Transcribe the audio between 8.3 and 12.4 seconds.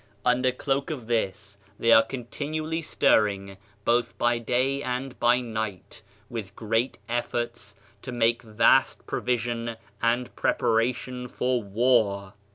vast provision and preparation for war.